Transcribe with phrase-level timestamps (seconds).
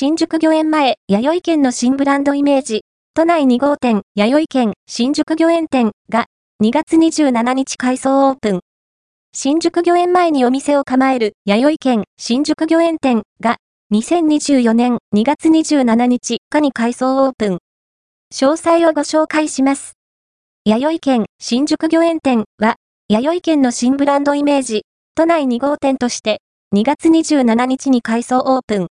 [0.00, 6.26] 新宿御苑前、弥生県の新ブランドイメージ、都内2号店、弥生県、新宿御苑店が、
[6.62, 8.60] 2月27日改装オープン。
[9.34, 13.56] 新宿御苑前にお店を構える、弥生県、新宿御苑店が、
[13.92, 17.58] 2024年2月27日かに改装オープン。
[18.32, 19.94] 詳細をご紹介します。
[20.64, 22.76] 弥生県、新宿御苑店は、
[23.08, 24.82] 弥生県の新ブランドイメージ、
[25.16, 26.40] 都内2号店として、
[26.72, 28.86] 2月27日に改装オープン。